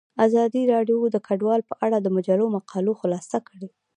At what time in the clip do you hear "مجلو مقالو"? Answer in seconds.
2.15-2.91